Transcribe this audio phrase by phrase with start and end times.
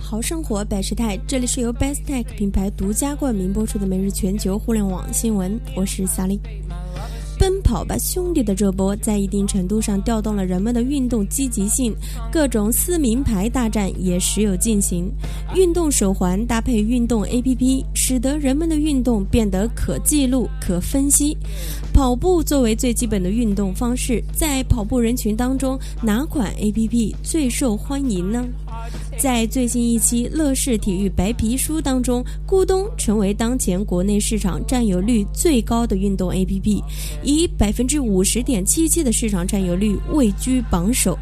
[0.00, 6.40] 好生活百事态，这里是由 Best Tech 品牌独家冠名播出的每日全球互联网新闻，我是萨莉。
[7.38, 11.94] 奔跑吧兄弟的热播，在一定程度上调动了人们的运动积极性，
[12.32, 15.12] 各种撕名牌大战也时有进行。
[15.54, 21.36] 运动手环搭配运动 APP，使得人们的运动变得可记录、可分析。
[21.92, 28.46] 跑步作为最基本的运动方式，在跑步人群当中，哪款 APP 最受欢迎呢？
[29.18, 36.82] 在最新一期《乐视体育白皮书》当中，咕咚成为当前国内市场占有率最高的运动 APP，
[37.22, 41.18] 以百分之五十点七七的市场占有率位居榜首。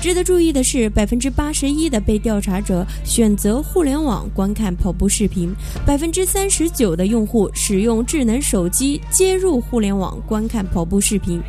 [0.00, 5.52] 值得注意的是，百分之八十一的被调查者选择互联网观看跑步视频，
[5.86, 11.40] 百分之三十九的用户使用智能手机接入互联网观看跑步视频。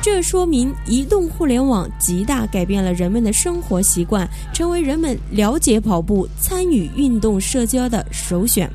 [0.00, 8.70] 这说明移动互联网极大改变了人们的生活习惯，成为人们了解跑步、参与运动社交的首选。